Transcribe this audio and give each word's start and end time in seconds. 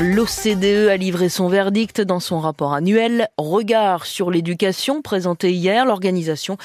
L'OCDE 0.00 0.88
a 0.88 0.96
livré 0.96 1.28
son 1.28 1.48
verdict 1.48 2.00
dans 2.00 2.18
son 2.18 2.40
rapport 2.40 2.72
annuel 2.72 3.28
Regard 3.36 4.06
sur 4.06 4.30
l'éducation 4.30 5.02
présenté 5.02 5.52
hier. 5.52 5.84
L'organisation 5.84 6.56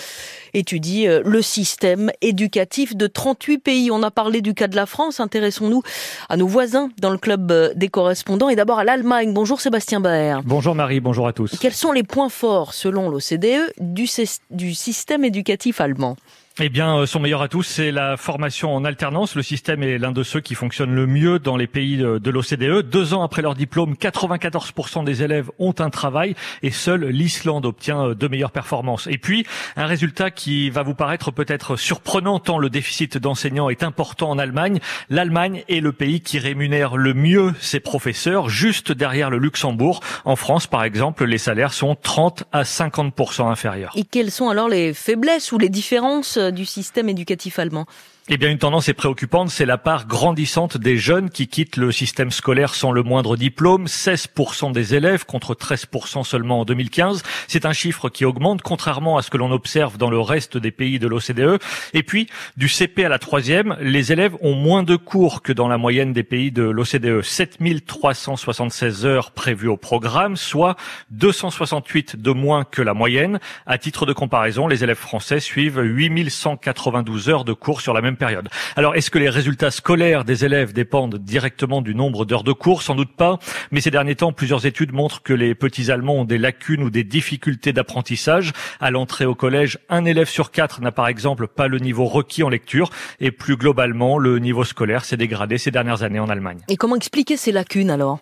étudie 0.53 1.09
euh, 1.09 1.21
le 1.25 1.42
système 1.42 2.09
éducatif 2.21 2.95
de 2.95 3.05
38 3.05 3.58
pays. 3.58 3.92
On 3.92 4.01
a 4.01 4.11
parlé 4.11 4.40
du 4.40 4.53
cas 4.53 4.69
de 4.69 4.77
la 4.77 4.85
France. 4.85 5.19
Intéressons-nous 5.19 5.82
à 6.29 6.37
nos 6.37 6.48
voisins 6.48 6.87
dans 7.01 7.09
le 7.09 7.17
club 7.17 7.51
euh, 7.51 7.74
des 7.75 7.90
correspondants 7.90 8.48
et 8.48 8.55
d'abord 8.55 8.79
à 8.79 8.86
l'Allemagne. 8.86 9.34
Bonjour 9.34 9.59
Sébastien 9.59 10.00
Baer. 10.00 10.39
Bonjour 10.46 10.73
Marie, 10.73 11.02
bonjour 11.02 11.28
à 11.28 11.34
tous. 11.34 11.57
Quels 11.59 11.73
sont 11.73 11.91
les 11.91 12.04
points 12.04 12.30
forts 12.30 12.73
selon 12.73 13.09
l'OCDE 13.09 13.73
du, 13.82 14.07
du 14.52 14.73
système 14.73 15.25
éducatif 15.25 15.82
allemand? 15.82 16.16
Eh 16.60 16.70
bien, 16.70 16.98
euh, 16.98 17.05
son 17.05 17.20
meilleur 17.20 17.42
atout, 17.44 17.62
c'est 17.62 17.92
la 17.92 18.18
formation 18.18 18.73
en 18.73 18.84
alternance. 18.84 19.36
Le 19.36 19.44
système 19.44 19.84
est 19.84 19.98
l'un 19.98 20.12
de 20.12 20.23
ceux 20.23 20.40
qui 20.40 20.55
fonctionne 20.55 20.94
le 20.96 21.05
mieux 21.05 21.38
dans 21.38 21.55
les 21.55 21.68
pays 21.68 21.98
de 21.98 22.30
l'OCDE. 22.32 22.90
Deux 22.90 23.14
ans 23.14 23.22
après 23.22 23.44
leur 23.44 23.54
diplôme, 23.54 23.94
94% 23.94 25.04
des 25.04 25.22
élèves 25.22 25.52
ont 25.59 25.76
un 25.78 25.90
travail 25.90 26.36
et 26.64 26.72
seule 26.72 27.05
l'Islande 27.05 27.66
obtient 27.66 28.08
euh, 28.08 28.16
de 28.16 28.28
meilleures 28.28 28.52
performances. 28.52 29.08
Et 29.08 29.17
puis, 29.17 29.45
un 29.76 29.86
résultat 29.86 30.31
qui 30.31 30.70
va 30.70 30.81
vous 30.81 30.95
paraître 30.95 31.31
peut-être 31.31 31.76
surprenant 31.76 32.40
tant 32.40 32.58
le 32.58 32.70
déficit 32.70 33.17
d'enseignants 33.17 33.70
est 33.70 33.84
important 33.84 34.30
en 34.31 34.39
Allemagne. 34.39 34.80
L'Allemagne 35.09 35.64
est 35.70 35.80
le 35.80 35.92
pays 35.92 36.22
qui 36.22 36.39
rémunère 36.39 36.98
le 36.98 37.14
mieux 37.14 37.53
ses 37.59 37.80
professeurs, 37.80 38.50
juste 38.50 38.92
derrière 38.92 39.30
le 39.30 39.38
Luxembourg. 39.38 40.00
En 40.26 40.36
France, 40.36 40.66
par 40.66 40.84
exemple, 40.84 41.26
les 41.26 41.38
salaires 41.38 41.73
sont 41.73 41.95
30 41.95 42.45
à 42.52 42.64
50% 42.64 43.48
inférieurs. 43.48 43.92
Et 43.95 44.03
quelles 44.03 44.31
sont 44.31 44.50
alors 44.50 44.70
les 44.70 44.94
faiblesses 44.94 45.52
ou 45.52 45.59
les 45.59 45.70
différences 45.70 46.39
du 46.52 46.66
système 46.66 47.10
éducatif 47.10 47.60
allemand 47.60 47.86
eh 48.30 48.36
bien, 48.36 48.52
une 48.52 48.58
tendance 48.58 48.90
est 48.90 48.94
préoccupante, 48.94 49.49
c'est 49.49 49.66
la 49.66 49.77
part 49.77 50.05
grandissante 50.05 50.76
des 50.76 50.98
jeunes 50.98 51.30
qui 51.30 51.48
quittent 51.48 51.77
le 51.77 51.94
système 51.94 52.30
scolaire 52.30 52.76
sans 52.76 52.91
le 52.91 53.02
moindre 53.02 53.38
diplôme. 53.38 53.86
16% 53.86 54.73
des 54.73 54.95
élèves 54.95 55.26
contre 55.26 55.53
13% 55.55 56.26
seulement 56.26 56.59
en 56.59 56.66
2015. 56.66 57.23
C'est 57.48 57.66
un 57.66 57.72
chiffre 57.72 58.09
qui 58.09 58.25
augmente, 58.25 58.64
contrairement 58.64 59.17
à 59.17 59.22
ce 59.22 59.30
que 59.30 59.38
l'on 59.38 59.50
observe 59.52 59.98
dans 59.98 60.09
le 60.09 60.20
reste 60.20 60.58
des 60.58 60.72
pays 60.72 61.00
de 61.00 61.08
l'OCDE. 61.08 61.61
Et 61.94 62.03
puis, 62.03 62.28
du 62.58 62.67
CP 62.67 63.05
à 63.05 63.09
la 63.09 63.17
troisième, 63.17 63.78
les 63.80 64.11
élèves 64.11 64.36
ont 64.42 64.55
moins 64.55 64.83
de 64.83 64.98
cours 64.98 65.42
que 65.42 65.53
dans 65.53 65.70
la 65.70 65.78
moyenne 65.78 66.11
des 66.11 66.23
pays 66.23 66.52
de 66.52 66.64
l'OCDE. 66.64 67.22
7376 67.22 69.05
heures 69.05 69.31
prévues 69.31 69.70
au 69.70 69.78
programme, 69.78 70.36
soit 70.36 70.75
268 71.11 72.22
de 72.22 72.31
moins 72.31 72.66
que 72.66 72.81
la 72.81 72.94
moyenne. 72.94 73.39
À 73.66 73.78
titre 73.78 74.05
de 74.05 74.11
comparaison, 74.11 74.67
les 74.67 74.83
élèves 74.83 74.98
français 74.98 75.39
suivent 75.39 75.80
8192 75.80 77.30
heures 77.30 77.45
de 77.45 77.53
cours 77.53 77.80
sur 77.80 77.94
la 77.94 78.02
même 78.02 78.17
période. 78.18 78.50
Alors, 78.76 78.96
est-ce 78.96 79.10
que 79.10 79.20
les 79.20 79.30
résultats 79.30 79.72
scolaires 79.72 80.26
des 80.26 80.46
élèves 80.46 80.73
dépendent 80.73 81.18
directement 81.18 81.82
du 81.82 81.96
nombre 81.96 82.26
d'heures 82.26 82.44
de 82.44 82.52
cours? 82.52 82.82
Sans 82.82 82.96
doute 82.96 83.16
pas. 83.16 83.40
Mais 83.72 83.82
ces 83.82 83.92
derniers 83.92 84.16
temps, 84.16 84.32
plusieurs 84.32 84.66
études 84.66 84.94
montrent 84.94 85.22
que 85.22 85.34
les 85.34 85.56
petits 85.56 85.92
Allemands 85.92 86.22
ont 86.22 86.26
des 86.26 86.38
lacunes 86.38 86.84
ou 86.84 86.90
des 86.90 87.04
difficultés 87.04 87.73
d'apprentissage. 87.73 88.52
À 88.80 88.92
l'entrée 88.92 89.26
au 89.26 89.36
collège, 89.36 89.80
un 89.90 90.06
élève 90.06 90.30
sur 90.30 90.52
quatre 90.52 90.82
n'a 90.82 90.92
par 90.92 91.08
exemple 91.08 91.48
pas 91.48 91.68
le 91.68 91.80
niveau 91.80 92.06
requis 92.06 92.44
en 92.44 92.50
lecture. 92.50 92.90
Et 93.20 93.32
plus 93.32 93.58
globalement, 93.58 94.18
le 94.18 94.40
niveau 94.40 94.64
scolaire 94.64 95.06
s'est 95.06 95.18
dégradé 95.18 95.58
ces 95.58 95.72
dernières 95.72 96.04
années 96.04 96.20
en 96.20 96.30
Allemagne. 96.30 96.60
Et 96.68 96.78
comment 96.78 96.95
expliquer 96.95 97.38
ces 97.38 97.52
lacunes 97.52 97.90
alors? 97.90 98.20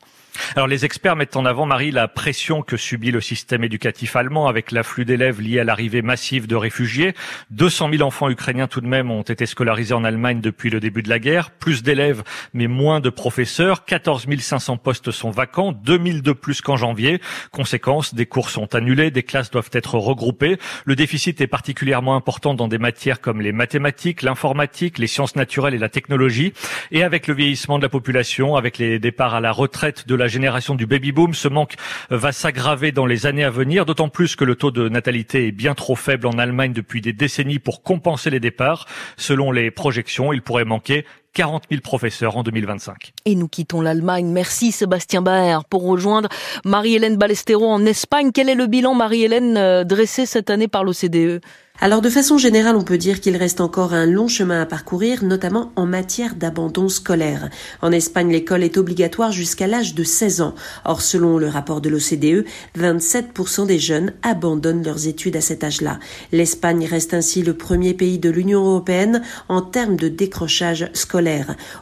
Alors 0.56 0.68
les 0.68 0.86
experts 0.86 1.16
mettent 1.16 1.36
en 1.36 1.46
avant, 1.46 1.66
Marie, 1.66 1.92
la 1.92 2.08
pression 2.08 2.62
que 2.62 2.78
subit 2.78 3.12
le 3.12 3.22
système 3.22 3.64
éducatif 3.64 4.16
allemand 4.16 4.48
avec 4.48 4.72
l'afflux 4.72 5.06
d'élèves 5.06 5.42
lié 5.42 5.60
à 5.60 5.64
l'arrivée 5.64 6.02
massive 6.02 6.48
de 6.48 6.56
réfugiés. 6.56 7.14
200 7.52 7.90
000 7.92 8.04
enfants 8.04 8.30
ukrainiens 8.30 8.68
tout 8.68 8.82
de 8.82 8.88
même 8.88 9.12
ont 9.12 9.22
été 9.22 9.46
scolarisés 9.46 9.94
en 9.94 10.04
Allemagne 10.04 10.42
depuis 10.42 10.70
le 10.70 10.80
début 10.80 11.04
de 11.04 11.10
la 11.10 11.20
guerre. 11.20 11.52
Plus 11.52 11.84
d'élèves, 11.84 12.24
mais 12.54 12.68
moins 12.68 13.00
de 13.00 13.10
professeurs. 13.10 13.86
14 13.86 14.28
500 14.40 14.78
postes 14.78 15.12
sont 15.12 15.32
vacants, 15.32 15.72
2000 15.72 16.22
de 16.22 16.32
plus 16.32 16.62
qu'en 16.62 16.78
janvier. 16.78 17.22
Conséquence, 17.52 18.14
des 18.14 18.26
cours 18.26 18.50
sont 18.50 18.76
annulés, 18.76 19.12
des 19.12 19.24
classes 19.24 19.52
doivent 19.52 19.70
être 19.74 19.96
regroupées. 19.96 20.58
Le 20.86 20.96
déficit 20.96 21.42
est 21.42 21.48
particulièrement 21.48 22.16
important 22.16 22.54
dans 22.54 22.68
des 22.68 22.78
matières 22.78 23.22
comme 23.22 23.42
les 23.42 23.52
mathématiques, 23.52 24.22
l'informatique, 24.22 24.98
les 24.98 25.08
sciences 25.08 25.36
naturelles 25.36 25.74
et 25.74 25.80
la 25.80 25.90
technologie. 25.90 26.54
Et 26.92 27.04
avec 27.04 27.28
le 27.28 27.34
vieillissement 27.34 27.78
de 27.78 27.84
la 27.84 27.90
population, 27.90 28.56
avec 28.56 28.78
les 28.78 29.00
départs 29.00 29.36
à 29.36 29.42
la 29.42 29.52
retraite 29.52 30.08
de 30.08 30.16
la 30.16 30.25
la 30.26 30.30
génération 30.30 30.74
du 30.74 30.88
baby-boom. 30.88 31.36
Ce 31.36 31.48
manque 31.48 31.76
va 32.10 32.32
s'aggraver 32.32 32.92
dans 32.92 33.06
les 33.06 33.28
années 33.28 33.44
à 33.44 33.52
venir, 33.52 33.86
d'autant 33.86 34.10
plus 34.10 34.36
que 34.36 34.44
le 34.44 34.56
taux 34.56 34.72
de 34.72 34.90
natalité 34.90 35.48
est 35.48 35.52
bien 35.52 35.76
trop 35.76 35.96
faible 35.96 36.26
en 36.26 36.40
Allemagne 36.40 36.74
depuis 36.74 37.00
des 37.00 37.14
décennies 37.14 37.60
pour 37.60 37.84
compenser 37.84 38.32
les 38.32 38.40
départs. 38.40 38.88
Selon 39.18 39.52
les 39.52 39.70
projections, 39.70 40.34
il 40.34 40.42
pourrait 40.42 40.66
manquer 40.66 41.06
40 41.36 41.64
000 41.70 41.82
professeurs 41.82 42.38
en 42.38 42.44
2025. 42.44 43.14
Et 43.26 43.36
nous 43.36 43.48
quittons 43.48 43.82
l'Allemagne. 43.82 44.28
Merci 44.28 44.72
Sébastien 44.72 45.22
Baer 45.22 45.66
pour 45.70 45.84
rejoindre 45.84 46.30
Marie-Hélène 46.64 47.18
Balestero 47.18 47.68
en 47.68 47.86
Espagne. 47.86 48.32
Quel 48.34 48.50
est 48.50 48.56
le 48.56 48.68
bilan, 48.68 48.96
Marie-Hélène, 48.96 49.58
euh, 49.58 49.84
dressé 49.84 50.26
cette 50.26 50.50
année 50.50 50.70
par 50.70 50.84
l'OCDE? 50.84 51.42
Alors 51.82 52.00
de 52.02 52.10
façon 52.10 52.38
générale, 52.38 52.78
on 52.78 52.86
peut 52.86 52.98
dire 52.98 53.20
qu'il 53.20 53.36
reste 53.36 53.60
encore 53.60 53.94
un 53.94 54.06
long 54.06 54.30
chemin 54.30 54.62
à 54.62 54.66
parcourir, 54.66 55.26
notamment 55.26 55.74
en 55.76 55.86
matière 55.86 56.36
d'abandon 56.36 56.88
scolaire. 56.88 57.50
En 57.82 57.92
Espagne, 57.92 58.32
l'école 58.32 58.64
est 58.64 58.78
obligatoire 58.78 59.34
jusqu'à 59.34 59.68
l'âge 59.68 59.94
de 59.94 60.06
16 60.06 60.40
ans. 60.40 60.56
Or, 60.86 61.02
selon 61.02 61.38
le 61.38 61.50
rapport 61.50 61.82
de 61.82 61.90
l'OCDE, 61.90 62.46
27% 62.80 63.68
des 63.68 63.78
jeunes 63.78 64.14
abandonnent 64.24 64.86
leurs 64.86 65.08
études 65.08 65.36
à 65.36 65.42
cet 65.42 65.66
âge-là. 65.66 66.00
L'Espagne 66.32 66.86
reste 66.86 67.14
ainsi 67.14 67.44
le 67.44 67.58
premier 67.58 67.94
pays 67.94 68.20
de 68.20 68.30
l'Union 68.30 68.64
européenne 68.64 69.22
en 69.50 69.62
termes 69.62 69.98
de 69.98 70.08
décrochage 70.08 70.90
scolaire. 70.94 71.25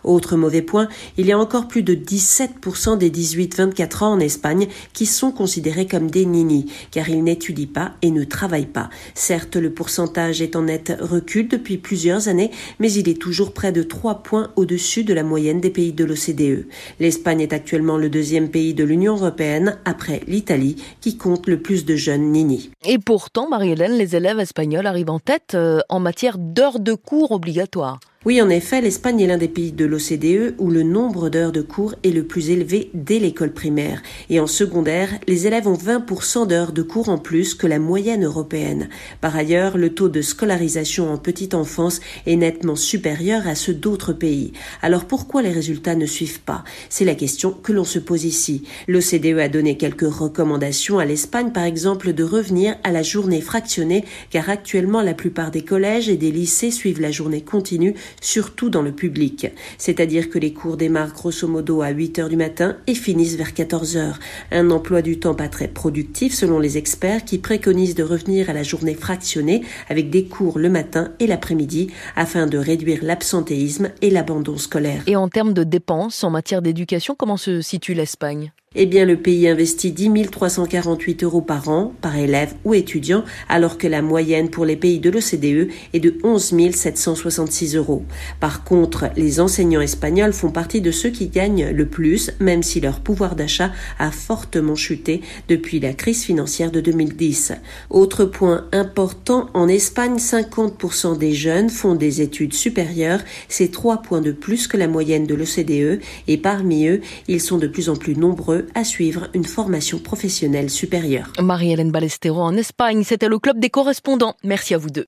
Autre 0.03 0.35
mauvais 0.35 0.61
point, 0.61 0.87
il 1.17 1.25
y 1.25 1.31
a 1.31 1.39
encore 1.39 1.67
plus 1.67 1.83
de 1.83 1.95
17% 1.95 2.97
des 2.97 3.09
18-24 3.09 4.03
ans 4.03 4.11
en 4.13 4.19
Espagne 4.19 4.67
qui 4.93 5.05
sont 5.05 5.31
considérés 5.31 5.87
comme 5.87 6.09
des 6.09 6.25
ninis, 6.25 6.71
car 6.91 7.09
ils 7.09 7.23
n'étudient 7.23 7.67
pas 7.73 7.91
et 8.01 8.11
ne 8.11 8.23
travaillent 8.23 8.65
pas. 8.65 8.89
Certes, 9.13 9.55
le 9.55 9.71
pourcentage 9.71 10.41
est 10.41 10.55
en 10.55 10.63
net 10.63 10.93
recul 10.99 11.47
depuis 11.47 11.77
plusieurs 11.77 12.27
années, 12.27 12.51
mais 12.79 12.91
il 12.91 13.09
est 13.09 13.19
toujours 13.19 13.53
près 13.53 13.71
de 13.71 13.83
3 13.83 14.23
points 14.23 14.51
au-dessus 14.55 15.03
de 15.03 15.13
la 15.13 15.23
moyenne 15.23 15.61
des 15.61 15.69
pays 15.69 15.93
de 15.93 16.05
l'OCDE. 16.05 16.67
L'Espagne 16.99 17.41
est 17.41 17.53
actuellement 17.53 17.97
le 17.97 18.09
deuxième 18.09 18.49
pays 18.49 18.73
de 18.73 18.83
l'Union 18.83 19.15
européenne, 19.15 19.77
après 19.85 20.21
l'Italie, 20.27 20.81
qui 21.01 21.17
compte 21.17 21.47
le 21.47 21.59
plus 21.59 21.85
de 21.85 21.95
jeunes 21.95 22.31
nini. 22.31 22.71
Et 22.85 22.97
pourtant, 22.99 23.47
Marie-Hélène, 23.49 23.97
les 23.97 24.15
élèves 24.15 24.39
espagnols 24.39 24.87
arrivent 24.87 25.09
en 25.09 25.19
tête 25.19 25.53
euh, 25.55 25.79
en 25.89 25.99
matière 25.99 26.37
d'heures 26.37 26.79
de 26.79 26.93
cours 26.93 27.31
obligatoires. 27.31 27.99
Oui, 28.25 28.41
en 28.41 28.50
effet, 28.50 28.79
l'Espagne 28.79 29.19
est 29.19 29.28
l'un 29.28 29.38
des 29.38 29.50
pays 29.50 29.73
de 29.73 29.84
l'OCDE 29.84 30.56
où 30.57 30.72
le 30.72 30.84
nombre 30.84 31.28
d'heures 31.28 31.51
de 31.51 31.61
cours 31.61 31.94
est 32.03 32.11
le 32.11 32.23
plus 32.23 32.51
élevé 32.51 32.89
dès 32.94 33.19
l'école 33.19 33.51
primaire. 33.51 34.01
Et 34.29 34.39
en 34.39 34.47
secondaire, 34.47 35.09
les 35.28 35.45
élèves 35.45 35.67
ont 35.67 35.73
20% 35.73 36.47
d'heures 36.47 36.72
de 36.72 36.84
cours 36.84 37.09
en 37.09 37.17
plus 37.17 37.53
que 37.53 37.67
la 37.67 37.79
moyenne 37.79 38.23
européenne. 38.23 38.88
Par 39.19 39.35
ailleurs, 39.35 39.78
le 39.78 39.94
taux 39.94 40.07
de 40.07 40.22
scolarisation 40.22 41.11
en 41.11 41.17
petite 41.17 41.53
enfance 41.53 42.00
est 42.25 42.38
nettement 42.38 42.78
supérieur 42.78 43.45
à 43.45 43.56
ceux 43.56 43.73
d'autres 43.73 44.13
pays. 44.13 44.53
Alors 44.81 45.03
pourquoi 45.03 45.41
les 45.41 45.51
résultats 45.51 45.95
ne 45.95 46.05
suivent 46.05 46.44
pas? 46.44 46.63
C'est 46.88 47.03
la 47.03 47.16
question 47.16 47.51
que 47.51 47.73
l'on 47.73 47.84
se 47.84 48.00
pose 48.00 48.23
ici. 48.23 48.63
L'OCDE 48.88 49.38
a 49.40 49.50
donné 49.50 49.75
quelques 49.75 50.09
recommandations 50.09 50.97
à 50.97 51.03
l'Espagne, 51.03 51.51
par 51.51 51.66
exemple, 51.66 52.13
de 52.13 52.23
revenir 52.23 52.78
à 52.85 52.94
la 52.94 53.03
journée 53.03 53.41
fractionnée, 53.41 54.05
car 54.29 54.50
actuellement 54.50 55.01
la 55.01 55.13
plupart 55.13 55.51
des 55.51 55.66
collèges 55.66 56.07
et 56.07 56.16
des 56.16 56.31
lycées 56.31 56.72
suivent 56.72 57.01
la 57.01 57.11
journée 57.11 57.41
continue 57.41 57.95
surtout 58.22 58.69
dans 58.69 58.81
le 58.81 58.91
public. 58.91 59.47
C'est-à-dire 59.78 60.29
que 60.29 60.40
les 60.40 60.53
cours 60.53 60.78
démarrent 60.78 61.13
grosso 61.13 61.47
modo 61.47 61.81
à 61.81 61.90
8 61.90 62.19
heures 62.19 62.29
du 62.29 62.38
matin 62.38 62.78
et 62.88 62.96
finissent 62.96 63.35
vers 63.35 63.53
14 63.53 63.97
heures. 63.97 64.19
Un 64.51 64.72
emploi 64.72 65.01
du 65.01 65.19
temps 65.19 65.35
pas 65.35 65.47
très 65.47 65.68
productif 65.68 66.34
selon 66.34 66.59
les 66.59 66.78
experts 66.78 67.25
qui 67.25 67.38
préconisent 67.38 67.96
de 67.96 68.03
revenir 68.03 68.50
à 68.50 68.53
la 68.53 68.63
journée 68.63 68.96
fractionnée 68.96 69.63
avec 69.90 70.09
des 70.09 70.25
cours 70.25 70.59
le 70.59 70.69
matin 70.69 71.12
et 71.19 71.28
l'après-midi 71.28 71.91
afin 72.16 72.47
de 72.47 72.57
réduire 72.57 73.00
l'absentéisme 73.03 73.91
et 74.02 74.09
l'abandon 74.09 74.57
scolaire. 74.57 75.03
Et 75.07 75.16
en 75.16 75.28
termes 75.28 75.53
de 75.53 75.63
dépenses 75.63 76.23
en 76.23 76.29
matière 76.29 76.62
d'éducation, 76.62 77.16
comment 77.18 77.38
se 77.38 77.62
situe 77.62 77.94
l'Espagne? 77.94 78.52
Eh 78.75 78.85
bien, 78.85 79.06
le 79.06 79.17
pays 79.17 79.47
investit 79.47 79.91
10 79.91 80.29
348 80.31 81.23
euros 81.23 81.41
par 81.41 81.70
an, 81.70 81.93
par 82.02 82.17
élève 82.17 82.53
ou 82.66 82.73
étudiant, 82.73 83.23
alors 83.49 83.78
que 83.78 83.87
la 83.87 84.02
moyenne 84.02 84.49
pour 84.49 84.66
les 84.66 84.75
pays 84.75 84.99
de 84.99 85.09
l'OCDE 85.09 85.70
est 85.93 85.99
de 85.99 86.17
11 86.23 86.53
766 86.72 87.75
euros. 87.75 88.03
Par 88.40 88.64
contre, 88.64 89.09
les 89.16 89.40
enseignants 89.40 89.81
espagnols 89.81 90.34
font 90.34 90.52
partie 90.52 90.81
de 90.81 90.91
ceux 90.91 91.09
qui 91.09 91.28
gagnent 91.28 91.70
le 91.70 91.85
plus, 91.85 92.31
même 92.40 92.64
si 92.64 92.81
leur 92.81 92.99
pouvoir 92.99 93.35
d'achat 93.35 93.72
a 93.99 94.11
fortement 94.11 94.75
chuté 94.75 95.22
depuis 95.49 95.79
la 95.79 95.93
crise 95.93 96.23
financière 96.23 96.72
de 96.72 96.81
2010. 96.81 97.53
Autre 97.90 98.25
point 98.25 98.66
important, 98.72 99.49
en 99.53 99.67
Espagne, 99.67 100.17
50% 100.17 101.17
des 101.17 101.34
jeunes 101.34 101.70
font 101.70 101.96
des 101.96 102.22
études 102.22 102.53
supérieures, 102.53 103.22
c'est 103.49 103.72
3 103.72 104.02
points 104.02 104.22
de 104.22 104.31
plus 104.31 104.67
que 104.67 104.78
la 104.78 104.87
moyenne 104.87 105.28
de 105.28 105.35
l'OCDE, 105.35 106.02
et 106.28 106.37
parmi 106.37 106.87
eux, 106.87 107.02
ils 107.28 107.41
sont 107.41 107.58
de 107.58 107.67
plus 107.67 107.90
en 107.90 107.96
plus 107.96 108.16
nombreux 108.16 108.62
à 108.75 108.83
suivre 108.83 109.27
une 109.33 109.45
formation 109.45 109.99
professionnelle 109.99 110.69
supérieure. 110.69 111.31
Marie-Hélène 111.41 111.91
Balestero 111.91 112.41
en 112.41 112.55
Espagne, 112.55 113.03
c'était 113.03 113.27
le 113.27 113.39
club 113.39 113.59
des 113.59 113.69
correspondants. 113.69 114.35
Merci 114.43 114.73
à 114.73 114.77
vous 114.77 114.89
deux. 114.89 115.01